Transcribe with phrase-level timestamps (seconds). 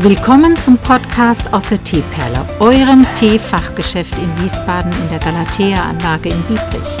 [0.00, 6.98] Willkommen zum Podcast aus der Teeperle, eurem Teefachgeschäft in Wiesbaden in der Galatea-Anlage in Biebrich.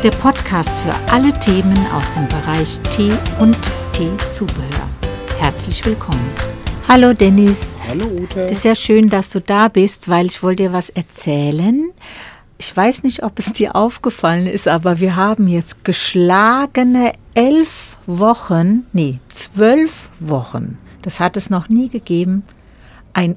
[0.00, 3.58] Der Podcast für alle Themen aus dem Bereich Tee und
[3.92, 4.88] Teezubehör.
[5.40, 6.24] Herzlich willkommen.
[6.86, 7.66] Hallo Dennis.
[7.88, 8.44] Hallo Ute.
[8.44, 11.90] Es ist ja schön, dass du da bist, weil ich wollte dir was erzählen.
[12.58, 18.86] Ich weiß nicht, ob es dir aufgefallen ist, aber wir haben jetzt geschlagene elf Wochen,
[18.92, 22.44] nee, zwölf Wochen das hat es noch nie gegeben,
[23.12, 23.36] ein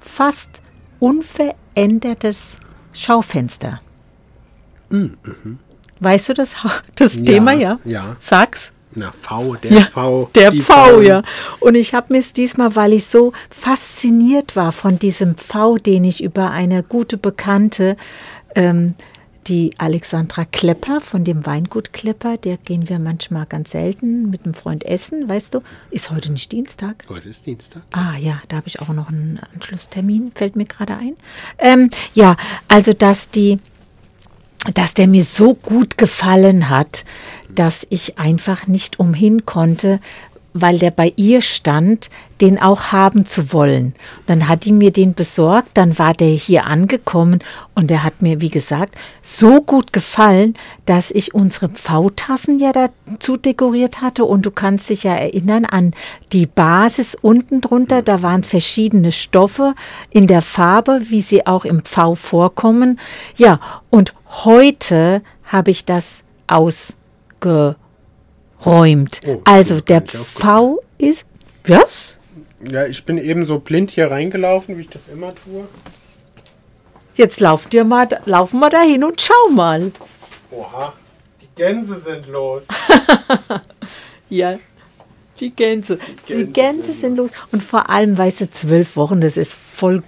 [0.00, 0.62] fast
[0.98, 2.58] unverändertes
[2.92, 3.80] Schaufenster.
[4.90, 5.16] Mhm.
[5.22, 5.58] mhm.
[6.00, 6.54] Weißt du das,
[6.94, 7.78] das ja, Thema, ja?
[7.84, 8.16] Ja.
[8.20, 8.72] Sag's.
[8.94, 10.30] Na, V, der ja, V.
[10.34, 11.22] Der V, v, ja.
[11.60, 16.04] Und ich habe mir es diesmal, weil ich so fasziniert war von diesem V, den
[16.04, 17.96] ich über eine gute Bekannte
[18.54, 18.94] ähm,
[19.48, 24.54] die Alexandra Klepper von dem Weingut Klepper, der gehen wir manchmal ganz selten mit einem
[24.54, 25.60] Freund essen, weißt du.
[25.90, 27.04] Ist heute nicht Dienstag?
[27.08, 27.82] Heute ist Dienstag.
[27.90, 31.16] Ah ja, da habe ich auch noch einen Anschlusstermin, fällt mir gerade ein.
[31.58, 32.36] Ähm, ja,
[32.68, 33.58] also dass die,
[34.74, 37.04] dass der mir so gut gefallen hat,
[37.48, 40.00] dass ich einfach nicht umhin konnte,
[40.60, 43.94] weil der bei ihr stand, den auch haben zu wollen.
[44.26, 47.40] Dann hat die mir den besorgt, dann war der hier angekommen
[47.74, 50.54] und der hat mir, wie gesagt, so gut gefallen,
[50.86, 55.94] dass ich unsere V-Tassen ja dazu dekoriert hatte und du kannst dich ja erinnern an
[56.32, 59.74] die Basis unten drunter, da waren verschiedene Stoffe
[60.10, 63.00] in der Farbe, wie sie auch im V vorkommen.
[63.36, 64.14] Ja, und
[64.44, 67.76] heute habe ich das ausge
[68.64, 69.20] räumt.
[69.26, 71.24] Oh, also der V ist.
[71.66, 72.18] Was?
[72.60, 75.68] Ja, ich bin eben so blind hier reingelaufen, wie ich das immer tue.
[77.14, 79.92] Jetzt lauft ihr mal, laufen wir da hin und schau mal.
[80.50, 80.92] Oha,
[81.40, 82.66] die Gänse sind los.
[84.28, 84.58] ja,
[85.40, 85.96] die Gänse.
[85.96, 87.30] Die Gänse, die Gänse sind, sind los.
[87.52, 90.02] Und vor allem, weißt du, zwölf Wochen, das ist voll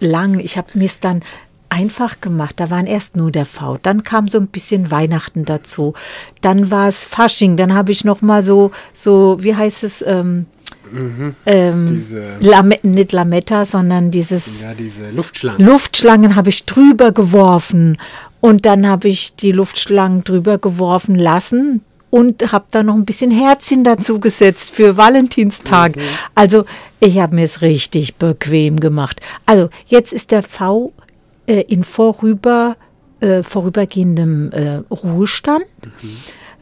[0.00, 0.38] lang.
[0.38, 1.22] Ich habe mir es dann
[1.72, 2.60] einfach gemacht.
[2.60, 5.94] Da waren erst nur der V, dann kam so ein bisschen Weihnachten dazu,
[6.42, 10.46] dann war es Fasching, dann habe ich noch mal so so wie heißt es ähm,
[10.92, 11.34] mhm.
[11.46, 12.06] ähm,
[12.40, 15.66] Lame, nicht Lametta, sondern dieses ja diese Luftschlangen.
[15.66, 17.96] Luftschlangen habe ich drüber geworfen
[18.40, 21.80] und dann habe ich die Luftschlangen drüber geworfen lassen
[22.10, 25.96] und habe da noch ein bisschen Herzchen dazu gesetzt für Valentinstag.
[25.96, 26.02] Mhm.
[26.34, 26.66] Also
[27.00, 29.22] ich habe mir es richtig bequem gemacht.
[29.46, 30.92] Also jetzt ist der V
[31.46, 32.76] äh, in vorüber,
[33.20, 35.66] äh, vorübergehendem äh, Ruhestand.
[35.82, 36.16] Mhm.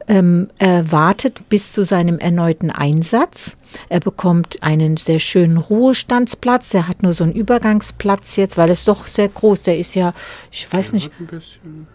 [0.08, 3.56] Ähm, er wartet bis zu seinem erneuten Einsatz.
[3.88, 6.70] Er bekommt einen sehr schönen Ruhestandsplatz.
[6.70, 9.62] Der hat nur so einen Übergangsplatz jetzt, weil es doch sehr groß.
[9.62, 10.12] Der ist ja,
[10.50, 11.12] ich weiß der nicht,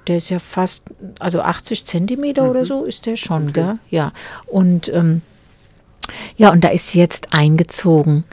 [0.07, 0.83] der ist ja fast,
[1.19, 2.49] also 80 Zentimeter mhm.
[2.51, 3.53] oder so ist der schon, okay.
[3.53, 3.79] gell?
[3.89, 4.13] Ja.
[4.45, 5.21] Und ähm,
[6.37, 8.23] ja, und da ist jetzt eingezogen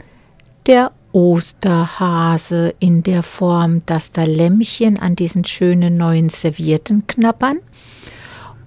[0.65, 7.59] der Osterhase in der Form, dass da Lämmchen an diesen schönen neuen Servierten knabbern.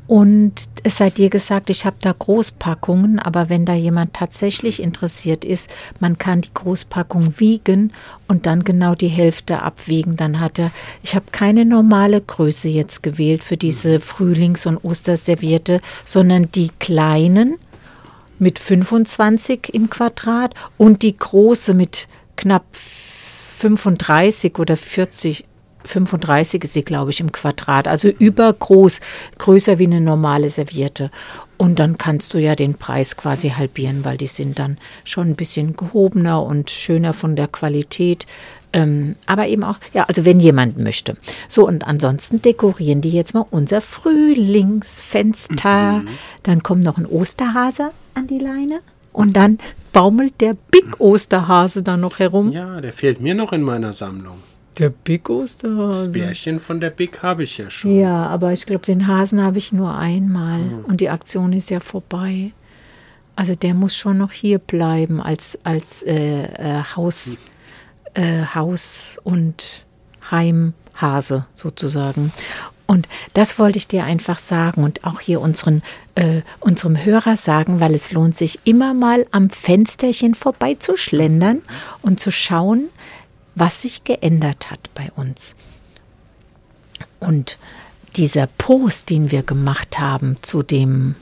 [0.06, 5.44] Und es sei dir gesagt, ich habe da Großpackungen, aber wenn da jemand tatsächlich interessiert
[5.44, 5.68] ist,
[5.98, 7.92] man kann die Großpackung wiegen
[8.28, 10.16] und dann genau die Hälfte abwiegen.
[10.16, 10.70] Dann hat er,
[11.02, 17.56] ich habe keine normale Größe jetzt gewählt für diese Frühlings- und Osterservierte, sondern die kleinen
[18.38, 22.64] mit 25 im Quadrat und die große mit knapp
[23.58, 25.44] 35 oder 40,
[25.84, 27.88] 35 ist sie, glaube ich, im Quadrat.
[27.88, 29.00] Also übergroß,
[29.38, 31.10] größer wie eine normale Serviette.
[31.56, 35.36] Und dann kannst du ja den Preis quasi halbieren, weil die sind dann schon ein
[35.36, 38.26] bisschen gehobener und schöner von der Qualität.
[38.74, 41.16] Ähm, aber eben auch, ja, also wenn jemand möchte.
[41.48, 46.00] So, und ansonsten dekorieren die jetzt mal unser Frühlingsfenster.
[46.00, 46.08] Mhm.
[46.42, 48.80] Dann kommt noch ein Osterhase an die Leine.
[49.16, 49.58] Und dann
[49.94, 52.52] baumelt der Big Osterhase da noch herum.
[52.52, 54.42] Ja, der fehlt mir noch in meiner Sammlung.
[54.78, 56.04] Der Big Osterhase.
[56.04, 57.98] Das Bärchen von der Big habe ich ja schon.
[57.98, 60.84] Ja, aber ich glaube, den Hasen habe ich nur einmal mhm.
[60.84, 62.52] und die Aktion ist ja vorbei.
[63.36, 67.38] Also der muss schon noch hier bleiben als, als äh, äh, Haus,
[68.12, 69.86] äh, Haus- und
[70.30, 72.32] Heimhase sozusagen.
[72.86, 75.82] Und das wollte ich dir einfach sagen und auch hier unseren,
[76.14, 81.62] äh, unserem Hörer sagen, weil es lohnt sich immer mal am Fensterchen vorbeizuschlendern
[82.02, 82.88] und zu schauen,
[83.56, 85.56] was sich geändert hat bei uns.
[87.18, 87.58] Und
[88.14, 91.16] dieser Post, den wir gemacht haben zu dem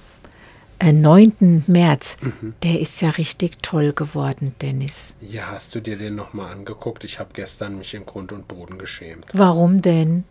[0.78, 1.64] äh, 9.
[1.66, 2.54] März, mhm.
[2.62, 5.14] der ist ja richtig toll geworden, Dennis.
[5.20, 7.04] Ja, hast du dir den nochmal angeguckt?
[7.04, 9.26] Ich habe gestern mich in Grund und Boden geschämt.
[9.32, 10.24] Warum denn?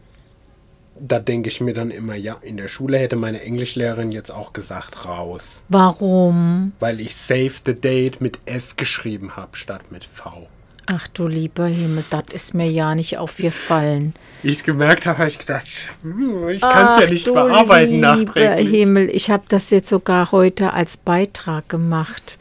[0.99, 4.53] Da denke ich mir dann immer, ja, in der Schule hätte meine Englischlehrerin jetzt auch
[4.53, 5.63] gesagt, raus.
[5.69, 6.73] Warum?
[6.79, 10.47] Weil ich Save the Date mit F geschrieben habe, statt mit V.
[10.85, 14.13] Ach du lieber Himmel, das ist mir ja nicht aufgefallen.
[14.41, 15.67] Wie ich es gemerkt habe, habe ich gedacht,
[16.01, 18.69] hm, ich kann es ja nicht bearbeiten lieber nachträglich.
[18.69, 22.37] Himmel, ich habe das jetzt sogar heute als Beitrag gemacht.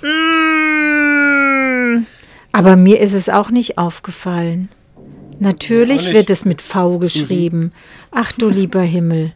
[0.00, 2.06] Mm.
[2.52, 4.70] Aber mir ist es auch nicht aufgefallen.
[5.38, 7.72] Natürlich wird es mit V geschrieben.
[8.10, 9.32] Ach du lieber Himmel.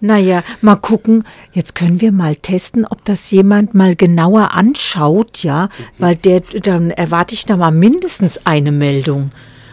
[0.00, 1.24] Naja, mal gucken.
[1.52, 6.90] Jetzt können wir mal testen, ob das jemand mal genauer anschaut, ja, weil der, dann
[6.90, 9.30] erwarte ich da mal mindestens eine Meldung.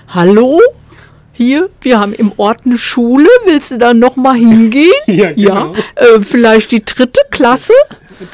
[0.07, 0.61] Hallo?
[1.33, 3.27] Hier, wir haben im Ort eine Schule.
[3.45, 4.91] Willst du da noch mal hingehen?
[5.07, 5.73] Ja, genau.
[5.95, 7.73] äh, vielleicht die dritte Klasse?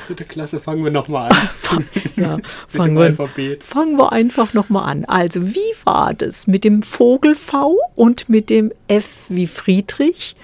[0.07, 1.85] Dritte Klasse fangen wir nochmal an.
[2.17, 3.63] Ja, fangen wir, Alphabet.
[3.63, 5.05] fangen wir einfach noch mal an.
[5.05, 10.35] Also, wie war das mit dem Vogel V und mit dem F wie Friedrich?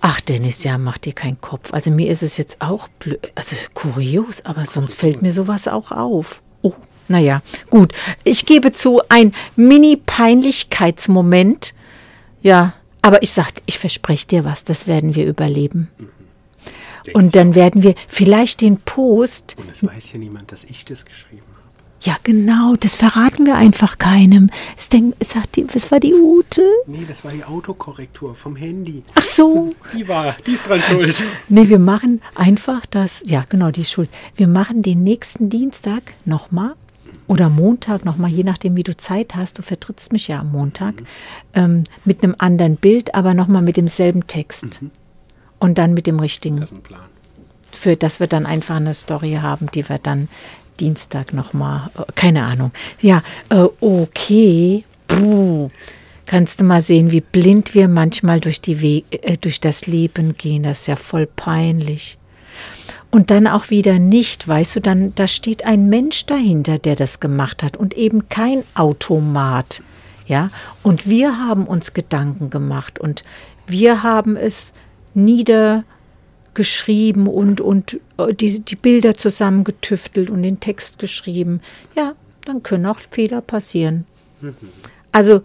[0.00, 1.72] Ach, Dennis, ja, mach dir keinen Kopf.
[1.74, 5.90] Also, mir ist es jetzt auch blöd, also kurios, aber sonst fällt mir sowas auch
[5.90, 6.40] auf.
[6.62, 6.74] Oh,
[7.08, 7.92] naja, gut.
[8.24, 11.74] Ich gebe zu, ein Mini-Peinlichkeitsmoment.
[12.42, 15.88] Ja, aber ich sag, ich verspreche dir was, das werden wir überleben.
[17.14, 21.04] Und dann werden wir vielleicht den Post Und es weiß ja niemand, dass ich das
[21.04, 21.52] geschrieben habe.
[22.02, 24.50] ja, genau, das verraten wir einfach keinem.
[24.76, 26.62] Es sagt die, was war die Ute?
[26.86, 29.02] Nee, das war die Autokorrektur vom Handy.
[29.16, 29.74] Ach so.
[29.96, 31.16] Die war, die ist dran schuld.
[31.48, 34.08] Nee, wir machen einfach das, ja, genau, die ist schuld.
[34.36, 36.76] Wir machen den nächsten Dienstag nochmal
[37.26, 39.58] oder Montag nochmal, je nachdem, wie du Zeit hast.
[39.58, 41.02] Du vertrittst mich ja am Montag
[41.54, 44.80] ähm, mit einem anderen Bild, aber nochmal mit demselben Text.
[45.58, 46.60] Und dann mit dem richtigen.
[46.60, 47.00] Das ist ein Plan.
[47.72, 50.28] für dass wir dann einfach eine Story haben, die wir dann
[50.80, 52.72] Dienstag nochmal, keine Ahnung.
[53.00, 54.84] Ja, äh, okay.
[55.06, 55.70] Puh.
[56.26, 60.36] Kannst du mal sehen, wie blind wir manchmal durch, die We äh, durch das Leben
[60.36, 60.62] gehen.
[60.62, 62.18] Das ist ja voll peinlich.
[63.12, 67.20] Und dann auch wieder nicht, weißt du, dann da steht ein Mensch dahinter, der das
[67.20, 69.82] gemacht hat und eben kein Automat.
[70.26, 70.48] Ja,
[70.82, 73.22] und wir haben uns Gedanken gemacht und
[73.66, 74.72] wir haben es
[75.12, 81.60] niedergeschrieben und, und äh, die, die Bilder zusammengetüftelt und den Text geschrieben.
[81.94, 82.14] Ja,
[82.46, 84.06] dann können auch Fehler passieren.
[85.12, 85.42] Also,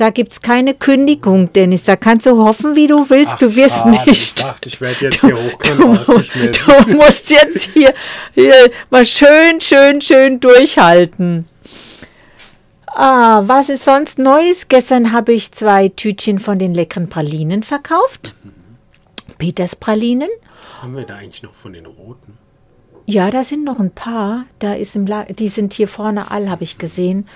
[0.00, 1.84] da gibt es keine Kündigung, Dennis.
[1.84, 3.34] Da kannst du hoffen, wie du willst.
[3.34, 3.98] Ach, du wirst schade.
[4.06, 4.42] Ich nicht.
[4.42, 7.92] dachte, ich werde jetzt hier hochkommen Du, du musst jetzt hier,
[8.34, 11.46] hier mal schön, schön, schön durchhalten.
[12.86, 14.68] Ah, was ist sonst Neues?
[14.68, 18.34] Gestern habe ich zwei Tütchen von den leckeren Pralinen verkauft.
[19.36, 20.30] Peters Pralinen.
[20.80, 22.38] Haben wir da eigentlich noch von den roten?
[23.04, 24.46] Ja, da sind noch ein paar.
[24.60, 27.28] Da ist im La die sind hier vorne all, habe ich gesehen.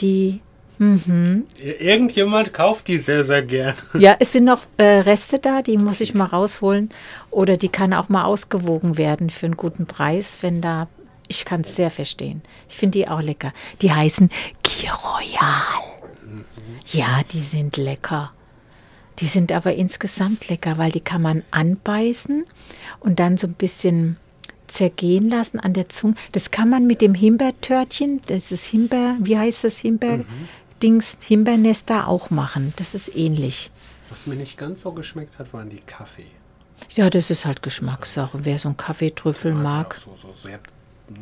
[0.00, 0.40] Die,
[0.78, 3.74] Irgendjemand kauft die sehr, sehr gern.
[3.94, 6.90] ja, es sind noch äh, Reste da, die muss ich mal rausholen.
[7.30, 10.88] Oder die kann auch mal ausgewogen werden für einen guten Preis, wenn da.
[11.30, 12.40] Ich kann es sehr verstehen.
[12.70, 13.52] Ich finde die auch lecker.
[13.82, 14.30] Die heißen
[14.64, 15.98] Kir Royal.
[16.86, 18.32] Ja, die sind lecker.
[19.18, 22.44] Die sind aber insgesamt lecker, weil die kann man anbeißen
[23.00, 24.16] und dann so ein bisschen
[24.68, 26.14] zergehen lassen an der Zunge.
[26.32, 29.78] Das kann man mit dem Himbeertörtchen, das ist Himbeer, wie heißt das
[30.80, 32.72] Himbeer-Dings, Himbeernester auch machen.
[32.76, 33.70] Das ist ähnlich.
[34.08, 36.26] Was mir nicht ganz so geschmeckt hat, waren die Kaffee.
[36.94, 38.44] Ja, das ist halt Geschmackssache.
[38.44, 39.94] Wer so einen Kaffeetrüffel Waren mag.
[40.02, 40.60] So, so sehr,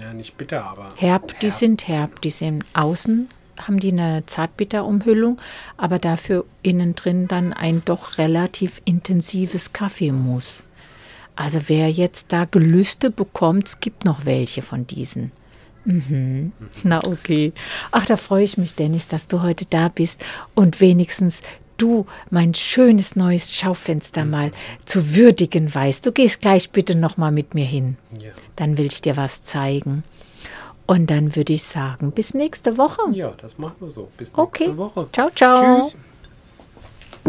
[0.01, 0.89] ja, nicht bitter, aber.
[0.97, 2.21] Herb, die sind herb.
[2.21, 5.41] Die sind außen, haben die eine Zartbitterumhüllung,
[5.77, 10.63] aber dafür innen drin dann ein doch relativ intensives Kaffeemus.
[11.35, 15.33] Also wer jetzt da Gelüste bekommt, es gibt noch welche von diesen.
[15.87, 16.53] Mhm.
[16.83, 17.53] Na okay.
[17.93, 20.23] Ach, da freue ich mich, Dennis, dass du heute da bist
[20.55, 21.43] und wenigstens
[21.79, 24.51] du mein schönes neues Schaufenster mal
[24.85, 26.05] zu würdigen weißt.
[26.05, 27.97] Du gehst gleich bitte noch mal mit mir hin.
[28.21, 28.31] Ja.
[28.57, 30.03] Dann will ich dir was zeigen.
[30.87, 33.01] Und dann würde ich sagen, bis nächste Woche.
[33.13, 34.09] ja, das machen wir so.
[34.17, 34.77] Bis nächste Okay.
[34.77, 35.07] Woche.
[35.13, 35.89] Ciao, ciao.
[35.89, 35.97] Tschüss.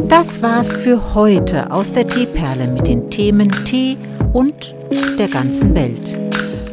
[0.10, 3.98] Das war's für heute aus der Teeperle mit den Themen Tee
[4.32, 4.76] und
[5.18, 6.18] der ganzen Welt.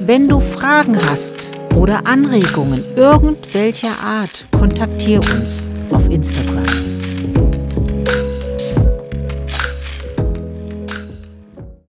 [0.00, 6.93] Wenn du Fragen hast oder Anregungen irgendwelcher Art, kontaktiere uns auf Instagram.